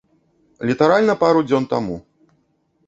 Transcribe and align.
Літаральна 0.69 1.13
пару 1.23 1.39
дзён 1.51 1.69
таму. 1.77 1.95